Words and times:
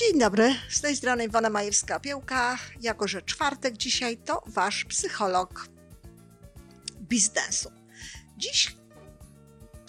Dzień 0.00 0.18
dobry, 0.18 0.54
z 0.70 0.80
tej 0.80 0.96
strony 0.96 1.24
Iwona 1.24 1.50
Majewska-Piełka. 1.50 2.58
Jako, 2.80 3.08
że 3.08 3.22
czwartek 3.22 3.76
dzisiaj, 3.76 4.16
to 4.16 4.42
wasz 4.46 4.84
psycholog 4.84 5.68
biznesu. 7.00 7.70
Dziś 8.36 8.76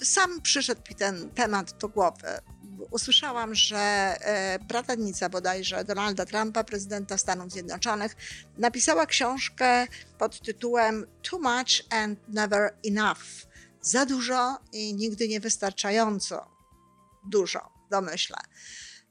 sam 0.03 0.41
przyszedł 0.41 0.81
mi 0.89 0.95
ten 0.95 1.29
temat 1.29 1.77
do 1.77 1.89
głowy. 1.89 2.27
Usłyszałam, 2.91 3.55
że 3.55 3.77
e, 3.77 4.59
bratanica 4.59 5.29
bodajże 5.29 5.83
Donalda 5.83 6.25
Trumpa, 6.25 6.63
prezydenta 6.63 7.17
Stanów 7.17 7.51
Zjednoczonych, 7.51 8.15
napisała 8.57 9.05
książkę 9.05 9.87
pod 10.17 10.41
tytułem 10.41 11.07
Too 11.21 11.39
Much 11.39 11.83
and 11.89 12.19
Never 12.27 12.73
Enough. 12.85 13.23
Za 13.81 14.05
dużo 14.05 14.57
i 14.71 14.93
nigdy 14.95 15.27
niewystarczająco 15.27 16.51
dużo, 17.29 17.73
domyślę. 17.91 18.37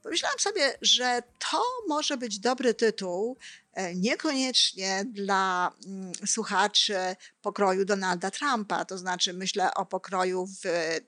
Pomyślałam 0.03 0.39
sobie, 0.39 0.79
że 0.83 1.23
to 1.51 1.63
może 1.89 2.17
być 2.17 2.39
dobry 2.39 2.75
tytuł, 2.75 3.39
e, 3.73 3.95
niekoniecznie 3.95 5.05
dla 5.13 5.73
mm, 5.87 6.13
słuchaczy 6.27 6.97
pokroju 7.41 7.85
Donalda 7.85 8.31
Trumpa, 8.31 8.85
to 8.85 8.99
znaczy 8.99 9.33
myślę 9.33 9.75
o 9.75 9.87
pokroju 9.87 10.47
w 10.47 10.63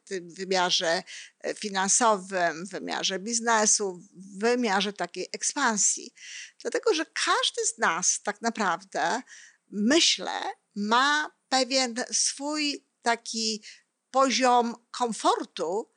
tym 0.04 0.30
wymiarze 0.30 1.02
e, 1.40 1.54
finansowym, 1.54 2.66
w 2.66 2.70
wymiarze 2.70 3.18
biznesu, 3.18 4.00
w 4.14 4.38
wymiarze 4.38 4.92
takiej 4.92 5.28
ekspansji. 5.32 6.14
Dlatego, 6.62 6.94
że 6.94 7.04
każdy 7.04 7.66
z 7.66 7.78
nas 7.78 8.20
tak 8.22 8.42
naprawdę, 8.42 9.22
myślę, 9.70 10.40
ma 10.74 11.30
pewien 11.48 11.94
swój 12.12 12.86
taki 13.02 13.64
poziom 14.10 14.74
komfortu, 14.90 15.91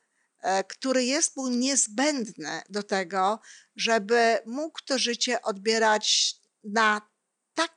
który 0.68 1.04
jest 1.04 1.36
mu 1.36 1.48
niezbędny 1.48 2.62
do 2.68 2.82
tego, 2.82 3.40
żeby 3.76 4.38
mógł 4.46 4.78
to 4.86 4.98
życie 4.98 5.42
odbierać 5.42 6.34
na 6.64 7.00
tak, 7.54 7.74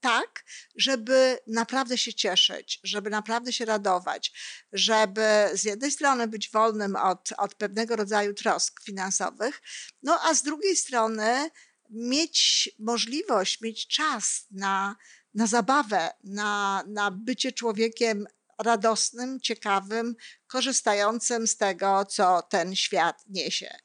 tak, 0.00 0.44
żeby 0.76 1.38
naprawdę 1.46 1.98
się 1.98 2.14
cieszyć, 2.14 2.80
żeby 2.84 3.10
naprawdę 3.10 3.52
się 3.52 3.64
radować, 3.64 4.32
żeby 4.72 5.48
z 5.54 5.64
jednej 5.64 5.90
strony 5.90 6.28
być 6.28 6.50
wolnym 6.50 6.96
od, 6.96 7.32
od 7.38 7.54
pewnego 7.54 7.96
rodzaju 7.96 8.34
trosk 8.34 8.82
finansowych, 8.82 9.62
no 10.02 10.20
a 10.22 10.34
z 10.34 10.42
drugiej 10.42 10.76
strony 10.76 11.50
mieć 11.90 12.68
możliwość, 12.78 13.60
mieć 13.60 13.86
czas 13.86 14.46
na, 14.50 14.96
na 15.34 15.46
zabawę, 15.46 16.10
na, 16.24 16.84
na 16.86 17.10
bycie 17.10 17.52
człowiekiem 17.52 18.26
radosnym, 18.58 19.40
ciekawym, 19.40 20.16
korzystającym 20.46 21.46
z 21.46 21.56
tego, 21.56 22.04
co 22.04 22.42
ten 22.42 22.76
świat 22.76 23.24
niesie. 23.28 23.78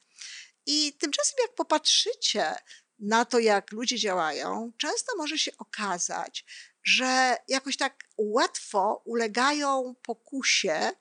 I 0.65 0.93
tymczasem, 0.93 1.35
jak 1.41 1.55
popatrzycie 1.55 2.55
na 2.99 3.25
to, 3.25 3.39
jak 3.39 3.71
ludzie 3.71 3.97
działają, 3.97 4.71
często 4.77 5.17
może 5.17 5.37
się 5.37 5.51
okazać, 5.57 6.45
że 6.83 7.37
jakoś 7.47 7.77
tak 7.77 8.03
łatwo 8.17 9.01
ulegają 9.05 9.95
pokusie, 10.03 10.91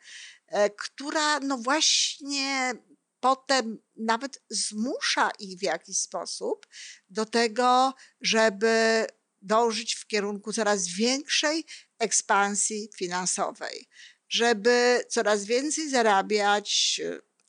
e, 0.47 0.71
która 0.71 1.41
no 1.41 1.59
właśnie 1.59 2.75
potem 3.21 3.79
nawet 3.97 4.43
zmusza 4.51 5.31
ich 5.39 5.59
w 5.59 5.63
jakiś 5.63 5.99
sposób 5.99 6.67
do 7.09 7.27
tego, 7.27 7.95
żeby 8.21 9.07
dążyć 9.43 9.95
w 9.95 10.07
kierunku 10.07 10.53
coraz 10.53 10.89
większej 10.89 11.65
ekspansji 11.99 12.89
finansowej, 12.97 13.89
żeby 14.29 15.05
coraz 15.09 15.45
więcej 15.45 15.91
zarabiać, 15.91 17.01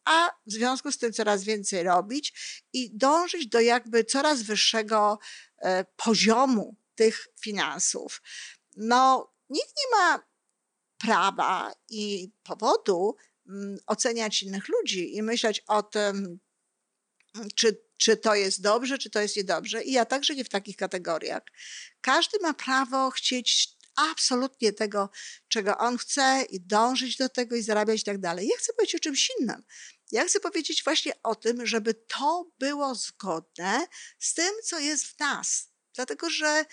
a 0.06 0.30
w 0.46 0.52
związku 0.52 0.92
z 0.92 0.98
tym 0.98 1.14
coraz 1.14 1.44
więcej 1.44 1.84
robić 1.84 2.34
i 2.74 2.98
dążyć 2.98 3.48
do 3.48 3.60
jakby 3.60 4.04
coraz 4.04 4.42
wyższego 4.42 5.20
e, 5.58 5.86
poziomu 5.96 6.76
tych 6.96 7.28
finansów. 7.42 8.22
No, 8.78 9.34
nikt 9.50 9.74
nie 9.78 9.98
ma 9.98 10.24
prawa 10.98 11.74
i 11.90 12.32
powodu 12.44 13.16
mm, 13.50 13.78
oceniać 13.86 14.44
innych 14.44 14.70
ludzi 14.70 15.16
i 15.16 15.24
myśleć 15.24 15.64
o 15.68 15.84
tym, 15.84 16.40
czy, 17.56 17.82
czy 17.98 18.18
to 18.18 18.36
jest 18.36 18.62
dobrze, 18.62 18.98
czy 18.98 19.10
to 19.10 19.22
jest 19.22 19.38
niedobrze. 19.38 19.84
I 19.84 19.92
ja 19.92 20.06
także 20.06 20.36
nie 20.36 20.44
w 20.44 20.50
takich 20.50 20.76
kategoriach. 20.76 21.44
Każdy 22.02 22.40
ma 22.42 22.54
prawo 22.54 23.12
chcieć 23.12 23.70
absolutnie 23.96 24.74
tego, 24.74 25.10
czego 25.48 25.78
on 25.78 25.98
chce 25.98 26.46
i 26.50 26.62
dążyć 26.62 27.18
do 27.18 27.30
tego 27.30 27.56
i 27.56 27.62
zarabiać 27.62 28.02
i 28.02 28.04
tak 28.04 28.18
dalej. 28.18 28.48
Ja 28.48 28.58
chcę 28.58 28.74
powiedzieć 28.74 28.96
o 28.96 29.00
czymś 29.00 29.32
innym. 29.40 29.64
Ja 30.12 30.26
chcę 30.26 30.40
powiedzieć 30.40 30.84
właśnie 30.84 31.14
o 31.24 31.36
tym, 31.36 31.66
żeby 31.68 31.94
to 31.94 32.52
było 32.60 32.96
zgodne 32.96 33.88
z 34.20 34.34
tym, 34.34 34.54
co 34.64 34.80
jest 34.80 35.06
w 35.06 35.20
nas. 35.20 35.70
Dlatego, 35.96 36.30
że 36.30 36.66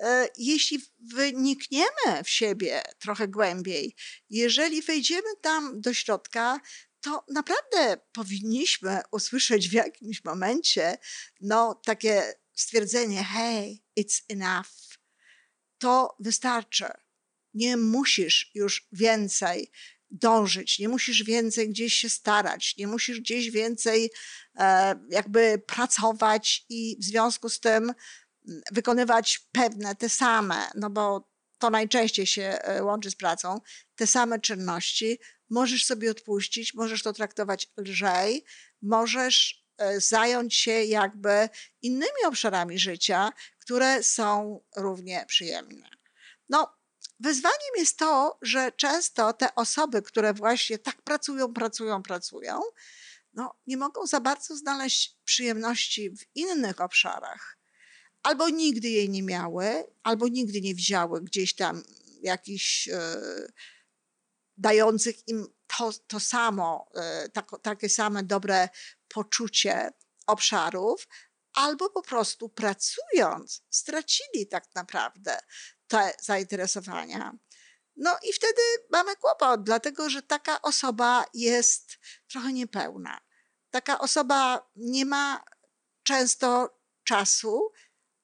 e, 0.00 0.28
jeśli 0.36 0.80
wynikniemy 0.98 2.24
w 2.24 2.30
siebie 2.30 2.82
trochę 2.98 3.28
głębiej, 3.28 3.94
jeżeli 4.30 4.82
wejdziemy 4.82 5.36
tam 5.40 5.80
do 5.80 5.94
środka, 5.94 6.60
to 7.00 7.24
naprawdę 7.28 7.96
powinniśmy 8.12 9.00
usłyszeć 9.10 9.68
w 9.68 9.72
jakimś 9.72 10.24
momencie 10.24 10.98
no, 11.40 11.80
takie 11.84 12.34
stwierdzenie: 12.54 13.24
hey, 13.24 13.78
it's 14.00 14.22
enough 14.28 14.68
to 15.78 16.16
wystarczy. 16.20 16.84
Nie 17.54 17.76
musisz 17.76 18.50
już 18.54 18.88
więcej 18.92 19.70
dążyć, 20.10 20.78
nie 20.78 20.88
musisz 20.88 21.24
więcej 21.24 21.68
gdzieś 21.68 21.94
się 21.94 22.08
starać, 22.08 22.76
nie 22.76 22.86
musisz 22.86 23.20
gdzieś 23.20 23.50
więcej 23.50 24.10
e, 24.58 24.94
jakby 25.10 25.62
pracować 25.66 26.64
i 26.68 26.96
w 27.00 27.04
związku 27.04 27.48
z 27.48 27.60
tym 27.60 27.94
mm, 28.48 28.62
wykonywać 28.72 29.48
pewne 29.52 29.94
te 29.94 30.08
same, 30.08 30.70
no 30.74 30.90
bo 30.90 31.30
to 31.58 31.70
najczęściej 31.70 32.26
się 32.26 32.42
e, 32.42 32.84
łączy 32.84 33.10
z 33.10 33.16
pracą, 33.16 33.60
te 33.96 34.06
same 34.06 34.40
czynności, 34.40 35.18
możesz 35.50 35.86
sobie 35.86 36.10
odpuścić, 36.10 36.74
możesz 36.74 37.02
to 37.02 37.12
traktować 37.12 37.72
lżej, 37.76 38.44
możesz 38.82 39.66
e, 39.78 40.00
zająć 40.00 40.54
się 40.54 40.84
jakby 40.84 41.48
innymi 41.82 42.24
obszarami 42.26 42.78
życia, 42.78 43.32
które 43.58 44.02
są 44.02 44.60
równie 44.76 45.24
przyjemne. 45.28 45.90
No, 46.48 46.76
wyzwaniem 47.20 47.74
jest 47.76 47.96
to, 47.96 48.38
że 48.42 48.72
często 48.72 49.32
te 49.32 49.54
osoby, 49.54 50.02
które 50.02 50.34
właśnie 50.34 50.78
tak 50.78 51.02
pracują, 51.02 51.54
pracują, 51.54 52.02
pracują, 52.02 52.60
no, 53.32 53.54
nie 53.66 53.76
mogą 53.76 54.06
za 54.06 54.20
bardzo 54.20 54.56
znaleźć 54.56 55.16
przyjemności 55.24 56.10
w 56.10 56.24
innych 56.34 56.80
obszarach. 56.80 57.58
Albo 58.22 58.48
nigdy 58.48 58.88
jej 58.88 59.08
nie 59.08 59.22
miały, 59.22 59.84
albo 60.02 60.28
nigdy 60.28 60.60
nie 60.60 60.74
wzięły 60.74 61.22
gdzieś 61.22 61.54
tam 61.54 61.82
jakichś 62.22 62.88
e, 62.88 63.16
dających 64.60 65.28
im 65.28 65.46
to, 65.66 65.90
to 66.06 66.20
samo, 66.20 66.88
tak, 67.32 67.48
takie 67.62 67.88
same 67.88 68.22
dobre 68.22 68.68
poczucie 69.08 69.92
obszarów, 70.26 71.06
albo 71.52 71.90
po 71.90 72.02
prostu 72.02 72.48
pracując 72.48 73.62
stracili 73.70 74.46
tak 74.50 74.64
naprawdę 74.74 75.38
te 75.86 76.12
zainteresowania. 76.20 77.32
No 77.96 78.16
i 78.22 78.32
wtedy 78.32 78.62
mamy 78.90 79.16
kłopot, 79.16 79.62
dlatego 79.62 80.10
że 80.10 80.22
taka 80.22 80.62
osoba 80.62 81.24
jest 81.34 81.98
trochę 82.28 82.52
niepełna. 82.52 83.20
Taka 83.70 83.98
osoba 83.98 84.70
nie 84.76 85.04
ma 85.04 85.44
często 86.02 86.78
czasu, 87.04 87.72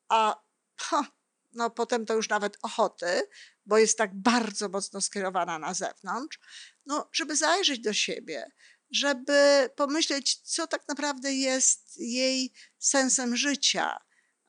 a 0.08 0.42
no 1.52 1.70
potem 1.70 2.06
to 2.06 2.14
już 2.14 2.28
nawet 2.28 2.58
ochoty, 2.62 3.28
bo 3.66 3.78
jest 3.78 3.98
tak 3.98 4.14
bardzo 4.14 4.68
mocno 4.68 5.00
skierowana 5.00 5.58
na 5.58 5.74
zewnątrz, 5.74 6.38
no, 6.86 7.08
żeby 7.12 7.36
zajrzeć 7.36 7.80
do 7.80 7.92
siebie, 7.92 8.50
żeby 8.90 9.70
pomyśleć, 9.76 10.36
co 10.36 10.66
tak 10.66 10.88
naprawdę 10.88 11.34
jest 11.34 11.96
jej 11.96 12.52
sensem 12.78 13.36
życia, 13.36 13.98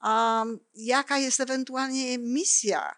um, 0.03 0.59
jaka 0.73 1.17
jest 1.17 1.39
ewentualnie 1.39 2.17
misja, 2.17 2.95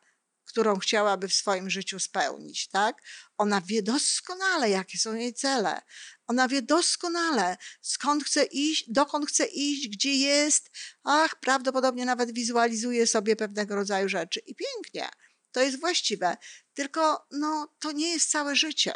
którą 0.50 0.80
chciałaby 0.80 1.28
w 1.28 1.34
swoim 1.34 1.70
życiu 1.70 2.00
spełnić, 2.00 2.68
tak? 2.68 3.02
Ona 3.38 3.62
wie 3.62 3.84
doskonale, 3.84 4.70
jakie 4.70 4.98
są 4.98 5.16
jej 5.16 5.34
cele. 5.34 5.82
Ona 6.28 6.48
wie 6.48 6.62
doskonale, 6.62 7.58
skąd 7.82 8.24
chce 8.24 8.44
iść, 8.44 8.86
dokąd 8.88 9.30
chce 9.30 9.46
iść, 9.46 9.88
gdzie 9.88 10.16
jest. 10.16 10.72
Ach, 11.04 11.36
prawdopodobnie 11.40 12.06
nawet 12.06 12.34
wizualizuje 12.34 13.08
sobie 13.08 13.36
pewnego 13.36 13.76
rodzaju 13.76 14.10
rzeczy. 14.10 14.40
I 14.40 14.56
pięknie, 14.56 15.10
to 15.52 15.62
jest 15.62 15.80
właściwe. 15.80 16.38
Tylko, 16.74 17.28
no, 17.32 17.76
to 17.80 17.92
nie 17.92 18.10
jest 18.10 18.32
całe 18.32 18.56
życie 18.56 18.94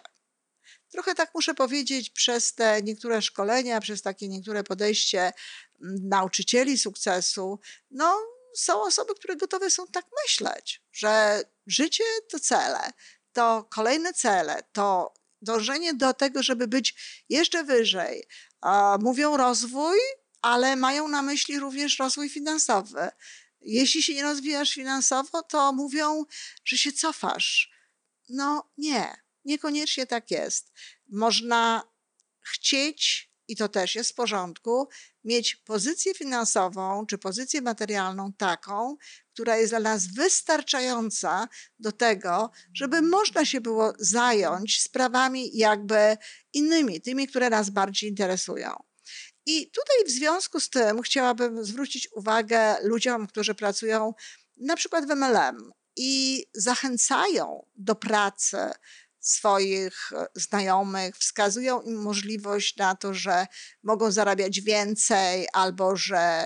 trochę 0.94 1.16
tak 1.16 1.32
muszę 1.36 1.54
powiedzieć, 1.54 2.10
przez 2.10 2.54
te 2.54 2.82
niektóre 2.84 3.22
szkolenia, 3.22 3.82
przez 3.82 4.02
takie 4.02 4.28
niektóre 4.28 4.64
podejście 4.64 5.20
mm, 5.20 6.08
nauczycieli 6.10 6.78
sukcesu, 6.78 7.60
no 7.92 8.20
są 8.56 8.82
osoby, 8.82 9.16
które 9.16 9.36
gotowe 9.36 9.70
są 9.70 9.88
tak 9.88 10.06
myśleć, 10.24 10.82
że 10.92 11.44
życie 11.68 12.04
to 12.30 12.40
cele, 12.40 12.94
to 13.34 13.68
kolejne 13.72 14.14
cele, 14.14 14.64
to 14.72 15.14
dążenie 15.42 15.94
do 15.94 16.14
tego, 16.14 16.44
żeby 16.44 16.68
być 16.68 16.96
jeszcze 17.30 17.64
wyżej. 17.64 18.28
Mówią 19.00 19.38
rozwój, 19.38 19.98
ale 20.42 20.76
mają 20.76 21.08
na 21.08 21.22
myśli 21.22 21.60
również 21.60 22.00
rozwój 22.00 22.30
finansowy. 22.30 23.10
Jeśli 23.64 24.04
się 24.04 24.14
nie 24.14 24.24
rozwijasz 24.24 24.74
finansowo, 24.74 25.44
to 25.44 25.74
mówią, 25.74 26.26
że 26.66 26.78
się 26.78 26.92
cofasz. 26.92 27.72
No 28.30 28.72
nie, 28.78 29.16
niekoniecznie 29.46 30.08
tak 30.08 30.32
jest. 30.32 30.72
Można 31.10 31.84
chcieć, 32.42 33.34
i 33.48 33.56
to 33.56 33.70
też 33.70 33.96
jest 33.96 34.12
w 34.12 34.16
porządku, 34.16 34.90
mieć 35.24 35.56
pozycję 35.56 36.14
finansową 36.14 37.06
czy 37.06 37.18
pozycję 37.18 37.62
materialną 37.62 38.34
taką, 38.34 38.98
która 39.34 39.58
jest 39.58 39.72
dla 39.72 39.80
nas 39.80 40.08
wystarczająca 40.08 41.48
do 41.80 41.92
tego, 41.92 42.52
żeby 42.74 43.02
można 43.02 43.46
się 43.46 43.62
było 43.62 43.94
zająć 44.00 44.82
sprawami 44.82 45.58
jakby 45.58 46.18
innymi, 46.54 47.02
tymi, 47.02 47.28
które 47.28 47.50
nas 47.50 47.70
bardziej 47.70 48.10
interesują. 48.10 48.84
I 49.46 49.72
tutaj 49.72 50.06
w 50.06 50.12
związku 50.12 50.60
z 50.60 50.70
tym 50.70 51.02
chciałabym 51.02 51.66
zwrócić 51.66 52.10
uwagę 52.12 52.78
ludziom, 52.84 53.28
którzy 53.28 53.56
pracują 53.56 54.14
na 54.58 54.76
przykład 54.76 55.06
w 55.06 55.16
MLM 55.16 55.72
i 55.96 56.46
zachęcają 56.54 57.66
do 57.76 57.96
pracy 57.96 58.58
swoich 59.20 60.12
znajomych, 60.36 61.18
wskazują 61.18 61.82
im 61.82 62.02
możliwość 62.02 62.78
na 62.78 62.96
to, 62.96 63.14
że 63.14 63.48
mogą 63.84 64.12
zarabiać 64.12 64.62
więcej 64.62 65.48
albo 65.54 65.96
że 65.96 66.44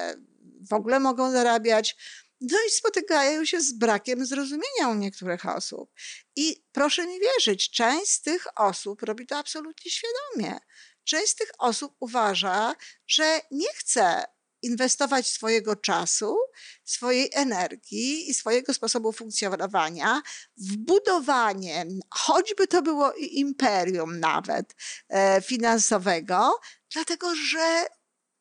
w 0.70 0.74
ogóle 0.74 1.00
mogą 1.00 1.32
zarabiać. 1.32 1.96
No 2.42 2.58
i 2.68 2.72
spotykają 2.72 3.46
się 3.46 3.62
z 3.62 3.74
brakiem 3.74 4.26
zrozumienia 4.26 4.90
u 4.92 4.96
niektórych 4.96 5.46
osób. 5.46 5.92
I 6.36 6.64
proszę 6.72 7.08
mi 7.08 7.20
wierzyć, 7.20 7.70
część 7.72 8.12
z 8.12 8.22
tych 8.22 8.48
osób 8.56 9.02
robi 9.02 9.28
to 9.28 9.38
absolutnie 9.38 9.92
świadomie. 9.92 10.60
Część 11.08 11.32
z 11.32 11.36
tych 11.36 11.52
osób 11.58 11.96
uważa, 12.00 12.76
że 13.08 13.42
nie 13.52 13.74
chce 13.74 14.24
inwestować 14.62 15.28
swojego 15.28 15.76
czasu, 15.76 16.38
swojej 16.84 17.30
energii 17.34 18.30
i 18.30 18.34
swojego 18.34 18.74
sposobu 18.74 19.12
funkcjonowania 19.12 20.22
w 20.58 20.78
budowanie, 20.78 21.86
choćby 22.10 22.68
to 22.68 22.82
było 22.82 23.14
imperium 23.14 24.20
nawet 24.20 24.76
e, 25.10 25.42
finansowego, 25.42 26.60
dlatego 26.94 27.36
że 27.36 27.86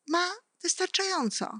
ma 0.07 0.31
wystarczająco, 0.63 1.59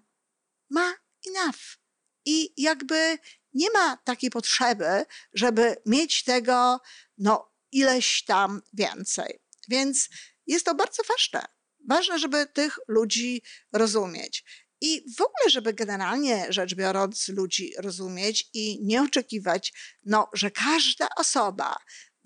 ma 0.70 0.94
enough. 1.28 1.78
I 2.26 2.62
jakby 2.62 3.18
nie 3.54 3.72
ma 3.72 3.98
takiej 3.98 4.30
potrzeby, 4.30 5.06
żeby 5.34 5.76
mieć 5.86 6.24
tego 6.24 6.80
no, 7.18 7.52
ileś 7.72 8.24
tam 8.24 8.62
więcej. 8.74 9.40
Więc 9.68 10.10
jest 10.48 10.66
to 10.66 10.76
bardzo 10.76 11.04
ważne. 11.04 11.46
Ważne, 11.90 12.20
żeby 12.20 12.46
tych 12.46 12.80
ludzi 12.88 13.42
rozumieć. 13.74 14.44
I 14.82 15.04
w 15.18 15.22
ogóle, 15.22 15.50
żeby 15.50 15.74
generalnie 15.74 16.46
rzecz 16.50 16.76
biorąc 16.76 17.28
ludzi 17.28 17.74
rozumieć 17.78 18.50
i 18.54 18.80
nie 18.86 19.02
oczekiwać, 19.02 19.74
no, 20.04 20.30
że 20.34 20.52
każda 20.52 21.08
osoba 21.18 21.76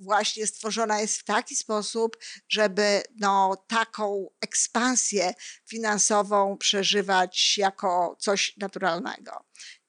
właśnie 0.02 0.48
stworzona 0.48 1.02
jest 1.02 1.18
w 1.18 1.24
taki 1.24 1.56
sposób, 1.56 2.18
żeby 2.50 3.04
no, 3.20 3.64
taką 3.68 4.28
ekspansję 4.42 5.34
finansową 5.66 6.58
przeżywać 6.58 7.58
jako 7.58 8.18
coś 8.20 8.58
naturalnego. 8.58 9.46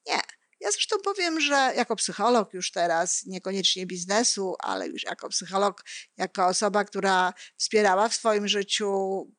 Nie. 0.07 0.19
Ja 0.63 0.71
zresztą 0.71 0.95
powiem, 1.03 1.41
że 1.41 1.73
jako 1.75 1.95
psycholog 1.95 2.53
już 2.53 2.71
teraz, 2.71 3.25
niekoniecznie 3.25 3.85
biznesu, 3.85 4.55
ale 4.59 4.87
już 4.87 5.03
jako 5.03 5.29
psycholog, 5.29 5.83
jako 6.17 6.45
osoba, 6.45 6.83
która 6.85 7.33
wspierała 7.57 8.09
w 8.09 8.15
swoim 8.15 8.47
życiu 8.47 8.87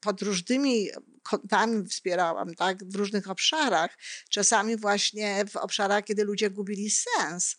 pod 0.00 0.22
różnymi 0.22 0.88
kątami 1.22 1.88
wspierałam, 1.88 2.54
tak, 2.54 2.84
w 2.84 2.96
różnych 2.96 3.30
obszarach. 3.30 3.98
Czasami 4.30 4.76
właśnie 4.76 5.44
w 5.50 5.56
obszarach, 5.56 6.04
kiedy 6.04 6.24
ludzie 6.24 6.50
gubili 6.50 6.90
sens 6.90 7.56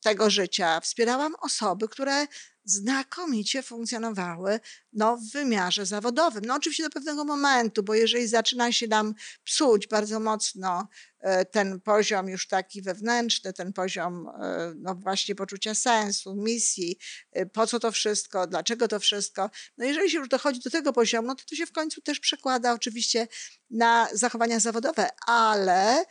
tego 0.00 0.30
życia. 0.30 0.80
Wspierałam 0.80 1.34
osoby, 1.40 1.88
które 1.88 2.26
znakomicie 2.64 3.62
funkcjonowały 3.62 4.60
no, 4.94 5.16
w 5.16 5.32
wymiarze 5.32 5.86
zawodowym. 5.86 6.44
No 6.44 6.54
oczywiście 6.54 6.82
do 6.82 6.90
pewnego 6.90 7.24
momentu, 7.24 7.82
bo 7.82 7.94
jeżeli 7.94 8.28
zaczyna 8.28 8.72
się 8.72 8.86
nam 8.86 9.14
psuć 9.44 9.86
bardzo 9.86 10.20
mocno 10.20 10.88
e, 11.20 11.44
ten 11.44 11.80
poziom 11.80 12.28
już 12.28 12.48
taki 12.48 12.82
wewnętrzny, 12.82 13.52
ten 13.52 13.72
poziom 13.72 14.28
e, 14.28 14.72
no 14.76 14.94
właśnie 14.94 15.34
poczucia 15.34 15.74
sensu, 15.74 16.34
misji, 16.34 16.98
e, 17.32 17.46
po 17.46 17.66
co 17.66 17.80
to 17.80 17.92
wszystko, 17.92 18.46
dlaczego 18.46 18.88
to 18.88 19.00
wszystko, 19.00 19.50
no 19.78 19.84
jeżeli 19.84 20.10
się 20.10 20.18
już 20.18 20.28
dochodzi 20.28 20.60
do 20.60 20.70
tego 20.70 20.92
poziomu, 20.92 21.28
no 21.28 21.34
to 21.34 21.44
to 21.50 21.56
się 21.56 21.66
w 21.66 21.72
końcu 21.72 22.00
też 22.00 22.20
przekłada 22.20 22.72
oczywiście 22.72 23.28
na 23.70 24.08
zachowania 24.12 24.60
zawodowe, 24.60 25.08
ale 25.26 26.04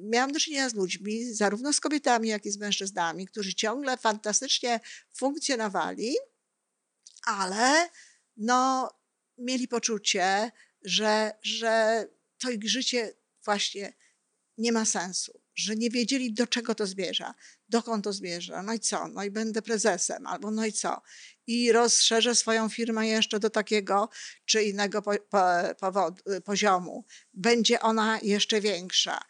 miałam 0.00 0.32
do 0.32 0.40
czynienia 0.40 0.68
z 0.68 0.74
ludźmi, 0.74 1.34
zarówno 1.34 1.72
z 1.72 1.80
kobietami, 1.80 2.28
jak 2.28 2.46
i 2.46 2.50
z 2.50 2.58
mężczyznami, 2.58 3.26
którzy 3.26 3.54
ciągle 3.54 3.96
fantastycznie 3.96 4.80
funkcjonowali, 5.16 6.16
ale 7.26 7.88
no, 8.36 8.90
mieli 9.38 9.68
poczucie, 9.68 10.50
że, 10.82 11.32
że 11.42 12.04
to 12.38 12.50
ich 12.50 12.70
życie 12.70 13.12
właśnie 13.44 13.92
nie 14.58 14.72
ma 14.72 14.84
sensu, 14.84 15.40
że 15.54 15.76
nie 15.76 15.90
wiedzieli, 15.90 16.32
do 16.32 16.46
czego 16.46 16.74
to 16.74 16.86
zmierza, 16.86 17.34
dokąd 17.68 18.04
to 18.04 18.12
zmierza, 18.12 18.62
no 18.62 18.74
i 18.74 18.80
co, 18.80 19.08
no 19.08 19.24
i 19.24 19.30
będę 19.30 19.62
prezesem, 19.62 20.26
albo 20.26 20.50
no 20.50 20.66
i 20.66 20.72
co. 20.72 21.02
I 21.46 21.72
rozszerzę 21.72 22.34
swoją 22.34 22.68
firmę 22.68 23.08
jeszcze 23.08 23.40
do 23.40 23.50
takiego 23.50 24.08
czy 24.44 24.62
innego 24.62 25.02
po, 25.02 25.12
po, 25.92 26.14
poziomu. 26.44 27.04
Będzie 27.34 27.80
ona 27.80 28.18
jeszcze 28.22 28.60
większa. 28.60 29.20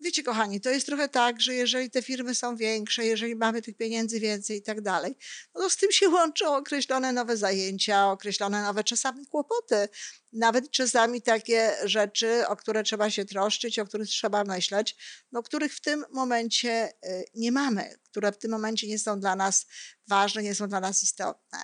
Wiecie, 0.00 0.22
kochani, 0.22 0.60
to 0.60 0.70
jest 0.70 0.86
trochę 0.86 1.08
tak, 1.08 1.40
że 1.40 1.54
jeżeli 1.54 1.90
te 1.90 2.02
firmy 2.02 2.34
są 2.34 2.56
większe, 2.56 3.06
jeżeli 3.06 3.36
mamy 3.36 3.62
tych 3.62 3.76
pieniędzy 3.76 4.20
więcej 4.20 4.58
i 4.58 4.62
tak 4.62 4.80
dalej, 4.80 5.16
no 5.54 5.60
to 5.60 5.70
z 5.70 5.76
tym 5.76 5.92
się 5.92 6.08
łączą 6.08 6.56
określone 6.56 7.12
nowe 7.12 7.36
zajęcia, 7.36 8.10
określone 8.10 8.62
nowe 8.62 8.84
czasami 8.84 9.26
kłopoty, 9.26 9.88
nawet 10.32 10.70
czasami 10.70 11.22
takie 11.22 11.74
rzeczy, 11.84 12.46
o 12.46 12.56
które 12.56 12.82
trzeba 12.82 13.10
się 13.10 13.24
troszczyć, 13.24 13.78
o 13.78 13.86
których 13.86 14.08
trzeba 14.08 14.44
myśleć, 14.44 14.96
no 15.32 15.42
których 15.42 15.74
w 15.74 15.80
tym 15.80 16.04
momencie 16.10 16.92
y, 17.06 17.24
nie 17.34 17.52
mamy, 17.52 17.98
które 18.10 18.32
w 18.32 18.38
tym 18.38 18.50
momencie 18.50 18.88
nie 18.88 18.98
są 18.98 19.20
dla 19.20 19.36
nas 19.36 19.66
ważne, 20.08 20.42
nie 20.42 20.54
są 20.54 20.68
dla 20.68 20.80
nas 20.80 21.02
istotne. 21.02 21.58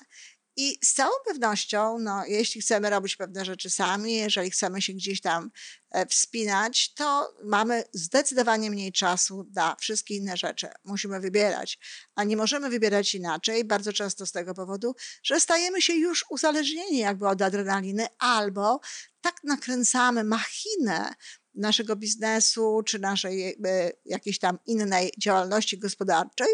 I 0.57 0.79
z 0.85 0.95
całą 0.95 1.13
pewnością, 1.27 1.99
no, 1.99 2.27
jeśli 2.27 2.61
chcemy 2.61 2.91
robić 2.91 3.17
pewne 3.17 3.45
rzeczy 3.45 3.71
sami, 3.71 4.15
jeżeli 4.15 4.51
chcemy 4.51 4.83
się 4.83 4.93
gdzieś 4.93 5.21
tam 5.21 5.51
e, 5.91 6.07
wspinać, 6.07 6.95
to 6.95 7.35
mamy 7.45 7.85
zdecydowanie 7.93 8.71
mniej 8.71 8.93
czasu 8.93 9.47
na 9.55 9.77
wszystkie 9.81 10.17
inne 10.17 10.37
rzeczy. 10.37 10.69
Musimy 10.85 11.21
wybierać, 11.21 11.79
a 12.15 12.25
nie 12.25 12.37
możemy 12.37 12.71
wybierać 12.71 13.15
inaczej, 13.15 13.65
bardzo 13.65 13.93
często 13.93 14.27
z 14.27 14.33
tego 14.33 14.55
powodu, 14.55 14.95
że 15.23 15.41
stajemy 15.41 15.83
się 15.83 15.95
już 15.95 16.25
uzależnieni 16.31 16.99
jakby 16.99 17.29
od 17.29 17.43
adrenaliny 17.43 18.07
albo 18.19 18.81
tak 19.21 19.45
nakręcamy 19.45 20.25
machinę 20.25 21.15
naszego 21.55 21.97
biznesu 21.97 22.83
czy 22.87 22.99
naszej 22.99 23.57
jakiejś 24.05 24.39
tam 24.39 24.59
innej 24.67 25.13
działalności 25.19 25.79
gospodarczej, 25.79 26.49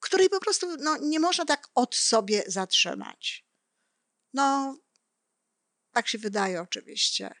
której 0.00 0.28
po 0.28 0.40
prostu 0.40 0.76
no, 0.76 0.96
nie 0.96 1.20
można 1.20 1.44
tak 1.44 1.68
od 1.74 1.94
sobie 1.96 2.44
zatrzymać. 2.46 3.46
No, 4.32 4.78
tak 5.92 6.08
się 6.08 6.18
wydaje 6.18 6.60
oczywiście, 6.60 7.34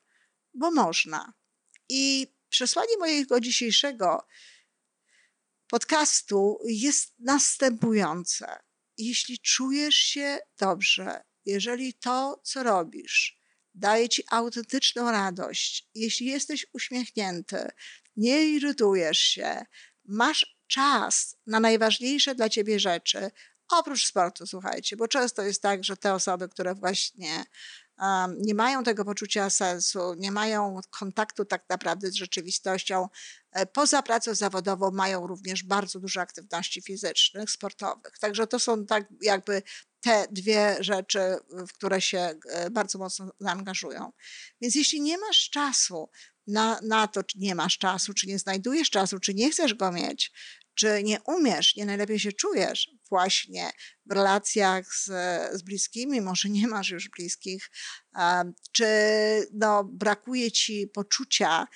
bo 0.54 0.70
można. 0.70 1.32
I 1.88 2.34
przesłanie 2.48 2.98
mojego 2.98 3.40
dzisiejszego 3.40 4.26
podcastu 5.68 6.58
jest 6.64 7.14
następujące. 7.18 8.58
Jeśli 8.98 9.38
czujesz 9.38 9.94
się 9.94 10.38
dobrze, 10.58 11.20
jeżeli 11.44 11.94
to, 11.94 12.40
co 12.44 12.62
robisz, 12.62 13.40
daje 13.74 14.08
ci 14.08 14.22
autentyczną 14.30 15.10
radość, 15.10 15.88
jeśli 15.94 16.26
jesteś 16.26 16.66
uśmiechnięty, 16.72 17.68
nie 18.16 18.44
irytujesz 18.44 19.18
się, 19.18 19.64
masz 20.04 20.55
czas 20.66 21.36
na 21.46 21.60
najważniejsze 21.60 22.34
dla 22.34 22.48
ciebie 22.48 22.80
rzeczy, 22.80 23.30
oprócz 23.68 24.06
sportu, 24.06 24.46
słuchajcie, 24.46 24.96
bo 24.96 25.08
często 25.08 25.42
jest 25.42 25.62
tak, 25.62 25.84
że 25.84 25.96
te 25.96 26.14
osoby, 26.14 26.48
które 26.48 26.74
właśnie 26.74 27.44
um, 27.98 28.36
nie 28.38 28.54
mają 28.54 28.84
tego 28.84 29.04
poczucia 29.04 29.50
sensu, 29.50 30.14
nie 30.14 30.32
mają 30.32 30.80
kontaktu 30.90 31.44
tak 31.44 31.64
naprawdę 31.68 32.10
z 32.10 32.14
rzeczywistością, 32.14 33.08
e, 33.52 33.66
poza 33.66 34.02
pracą 34.02 34.34
zawodową 34.34 34.90
mają 34.90 35.26
również 35.26 35.64
bardzo 35.64 36.00
dużo 36.00 36.20
aktywności 36.20 36.82
fizycznych, 36.82 37.50
sportowych. 37.50 38.18
Także 38.18 38.46
to 38.46 38.58
są 38.58 38.86
tak 38.86 39.06
jakby 39.22 39.62
te 40.00 40.26
dwie 40.30 40.76
rzeczy, 40.80 41.20
w 41.50 41.72
które 41.72 42.00
się 42.00 42.34
e, 42.48 42.70
bardzo 42.70 42.98
mocno 42.98 43.30
zaangażują. 43.40 44.12
Więc 44.60 44.74
jeśli 44.74 45.00
nie 45.00 45.18
masz 45.18 45.50
czasu 45.50 46.08
na, 46.46 46.80
na 46.82 47.06
to, 47.06 47.22
czy 47.22 47.38
nie 47.38 47.54
masz 47.54 47.78
czasu, 47.78 48.14
czy 48.14 48.26
nie 48.26 48.38
znajdujesz 48.38 48.90
czasu, 48.90 49.18
czy 49.18 49.34
nie 49.34 49.50
chcesz 49.50 49.74
go 49.74 49.92
mieć, 49.92 50.32
czy 50.74 51.02
nie 51.02 51.20
umiesz, 51.26 51.76
nie 51.76 51.86
najlepiej 51.86 52.20
się 52.20 52.32
czujesz 52.32 52.90
właśnie 53.08 53.70
w 54.06 54.12
relacjach 54.12 54.94
z, 54.94 55.04
z 55.58 55.62
bliskimi, 55.62 56.20
może 56.20 56.48
nie 56.48 56.68
masz 56.68 56.90
już 56.90 57.08
bliskich, 57.08 57.70
czy 58.72 58.86
no, 59.52 59.84
brakuje 59.84 60.52
ci 60.52 60.86
poczucia 60.94 61.66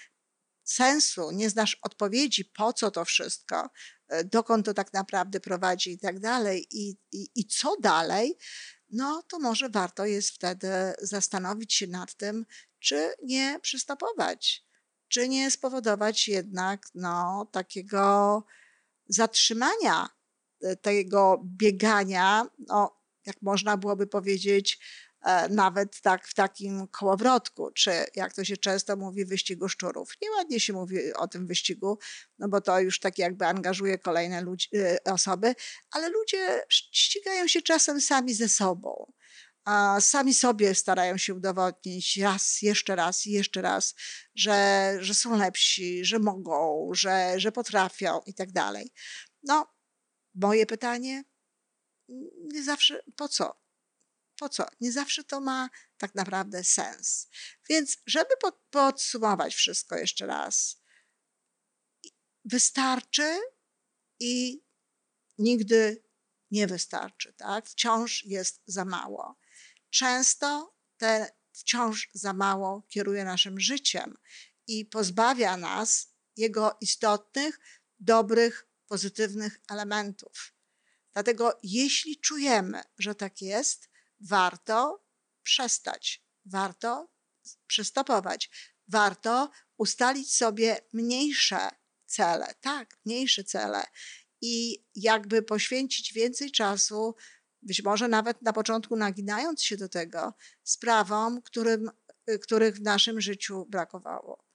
sensu, 0.65 1.31
nie 1.31 1.51
znasz 1.51 1.79
odpowiedzi, 1.83 2.45
po 2.45 2.73
co 2.73 2.91
to 2.91 3.05
wszystko, 3.05 3.71
e, 4.09 4.25
dokąd 4.25 4.67
to 4.67 4.75
tak 4.75 4.93
naprawdę 4.93 5.41
prowadzi 5.41 5.93
i 5.93 5.99
tak 5.99 6.21
dalej, 6.21 6.67
i, 6.71 6.97
i, 7.13 7.29
i 7.35 7.47
co 7.47 7.77
dalej, 7.81 8.39
no 8.91 9.23
to 9.29 9.39
może 9.39 9.69
warto 9.69 10.07
jest 10.07 10.31
wtedy 10.31 10.69
zastanowić 11.03 11.75
się 11.75 11.87
nad 11.87 12.15
tym, 12.15 12.47
czy 12.81 13.15
nie 13.23 13.59
przystopować, 13.63 14.65
czy 15.09 15.29
nie 15.29 15.51
spowodować 15.51 16.29
jednak 16.29 16.87
no, 16.95 17.49
takiego 17.53 18.45
zatrzymania 19.09 20.09
e, 20.63 20.77
tego 20.77 21.43
biegania, 21.45 22.47
no, 22.69 23.01
jak 23.27 23.43
można 23.43 23.77
byłoby 23.77 24.07
powiedzieć, 24.07 24.79
E, 25.23 25.49
nawet 25.49 26.01
tak 26.01 26.29
w 26.29 26.35
takim 26.35 26.89
kołowrotku, 26.89 27.71
czy 27.71 27.91
jak 28.15 28.35
to 28.35 28.45
się 28.45 28.57
często 28.57 28.97
mówi, 28.97 29.25
wyścigu 29.25 29.69
szczurów. 29.69 30.13
Nieładnie 30.23 30.61
się 30.61 30.73
mówi 30.73 31.15
o 31.15 31.29
tym 31.29 31.47
wyścigu, 31.47 31.99
no 32.39 32.49
bo 32.49 32.61
to 32.61 32.81
już 32.81 33.01
tak 33.01 33.19
jakby 33.19 33.47
angażuje 33.47 33.99
kolejne 33.99 34.43
ludzi, 34.43 34.69
e, 34.77 34.99
osoby, 35.05 35.55
ale 35.91 36.09
ludzie 36.09 36.63
ścigają 36.69 37.47
się 37.47 37.63
czasem 37.63 38.01
sami 38.01 38.35
ze 38.35 38.49
sobą. 38.49 39.13
A 39.65 40.01
sami 40.01 40.35
sobie 40.35 40.75
starają 40.75 41.17
się 41.17 41.35
udowodnić 41.35 42.17
raz, 42.17 42.63
jeszcze 42.63 42.97
raz 42.97 43.27
i 43.27 43.31
jeszcze 43.31 43.63
raz, 43.63 43.95
że, 44.35 44.97
że 45.01 45.15
są 45.15 45.37
lepsi, 45.37 46.05
że 46.05 46.19
mogą, 46.19 46.91
że, 46.93 47.35
że 47.37 47.53
potrafią 47.53 48.21
i 48.27 48.35
tak 48.35 48.53
dalej. 48.53 48.93
No, 49.43 49.75
moje 50.35 50.67
pytanie, 50.67 51.25
nie 52.53 52.65
zawsze 52.65 53.03
po 53.17 53.29
co? 53.29 53.61
po 54.41 54.49
co? 54.49 54.67
Nie 54.81 54.93
zawsze 54.93 55.25
to 55.25 55.41
ma 55.41 55.71
tak 55.99 56.15
naprawdę 56.15 56.65
sens. 56.65 57.29
Więc, 57.69 57.99
żeby 58.07 58.31
podsumować 58.71 59.55
wszystko 59.55 59.97
jeszcze 59.97 60.27
raz, 60.27 60.83
wystarczy 62.45 63.39
i 64.21 64.65
nigdy 65.39 66.03
nie 66.51 66.67
wystarczy, 66.67 67.33
tak? 67.33 67.69
Wciąż 67.69 68.25
jest 68.25 68.63
za 68.67 68.85
mało. 68.85 69.39
Często 69.91 70.77
te 70.97 71.33
wciąż 71.53 72.09
za 72.13 72.33
mało 72.33 72.83
kieruje 72.89 73.25
naszym 73.25 73.61
życiem 73.61 74.19
i 74.67 74.87
pozbawia 74.87 75.57
nas 75.57 76.15
jego 76.37 76.77
istotnych, 76.81 77.61
dobrych, 77.99 78.67
pozytywnych 78.87 79.61
elementów. 79.71 80.53
Dlatego, 81.13 81.59
jeśli 81.63 82.21
czujemy, 82.21 82.83
że 82.99 83.15
tak 83.15 83.43
jest, 83.43 83.91
warto 84.21 85.05
przestać, 85.43 86.25
warto 86.45 87.13
przystopować, 87.67 88.51
warto 88.89 89.51
ustalić 89.77 90.37
sobie 90.37 90.81
mniejsze 90.93 91.69
cele, 92.07 92.55
tak, 92.61 92.99
mniejsze 93.05 93.45
cele 93.45 93.85
i 94.41 94.85
jakby 94.95 95.43
poświęcić 95.43 96.13
więcej 96.13 96.51
czasu, 96.53 97.15
być 97.63 97.83
może 97.83 98.09
nawet 98.09 98.43
na 98.43 98.53
początku 98.53 98.97
naginając 98.97 99.63
się 99.63 99.77
do 99.77 99.89
tego, 99.89 100.35
sprawom, 100.63 101.43
którym, 101.43 101.91
których 102.43 102.77
w 102.77 102.83
naszym 102.83 103.21
życiu 103.21 103.67
brakowało. 103.69 104.51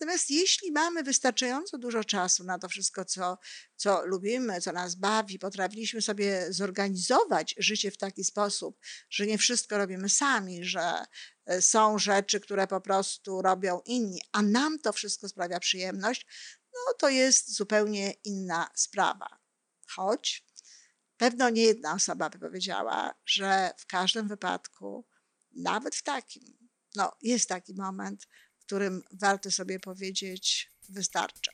Natomiast 0.00 0.30
jeśli 0.30 0.72
mamy 0.72 1.02
wystarczająco 1.02 1.78
dużo 1.78 2.04
czasu 2.04 2.44
na 2.44 2.58
to 2.58 2.68
wszystko, 2.68 3.04
co, 3.04 3.38
co 3.76 4.06
lubimy, 4.06 4.60
co 4.60 4.72
nas 4.72 4.94
bawi, 4.94 5.38
potrafiliśmy 5.38 6.02
sobie 6.02 6.52
zorganizować 6.52 7.54
życie 7.58 7.90
w 7.90 7.96
taki 7.96 8.24
sposób, 8.24 8.78
że 9.10 9.26
nie 9.26 9.38
wszystko 9.38 9.78
robimy 9.78 10.08
sami, 10.08 10.64
że 10.64 11.04
e, 11.46 11.62
są 11.62 11.98
rzeczy, 11.98 12.40
które 12.40 12.66
po 12.66 12.80
prostu 12.80 13.42
robią 13.42 13.80
inni, 13.84 14.20
a 14.32 14.42
nam 14.42 14.78
to 14.78 14.92
wszystko 14.92 15.28
sprawia 15.28 15.60
przyjemność, 15.60 16.26
no 16.72 16.94
to 16.98 17.08
jest 17.08 17.54
zupełnie 17.54 18.14
inna 18.24 18.70
sprawa. 18.74 19.38
Choć 19.88 20.46
pewno 21.16 21.50
nie 21.50 21.62
jedna 21.62 21.94
osoba 21.94 22.30
by 22.30 22.38
powiedziała, 22.38 23.14
że 23.26 23.70
w 23.78 23.86
każdym 23.86 24.28
wypadku, 24.28 25.06
nawet 25.56 25.96
w 25.96 26.02
takim, 26.02 26.68
no 26.94 27.12
jest 27.22 27.48
taki 27.48 27.74
moment, 27.74 28.26
którym 28.58 29.02
warto 29.12 29.50
sobie 29.50 29.80
powiedzieć 29.80 30.70
wystarcza. 30.88 31.52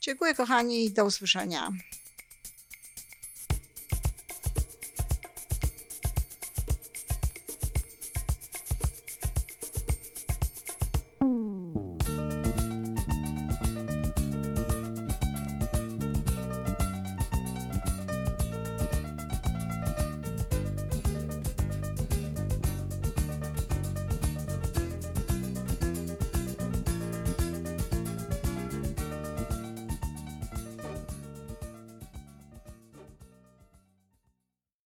Dziękuję 0.00 0.34
kochani 0.34 0.92
do 0.92 1.04
usłyszenia. 1.04 1.68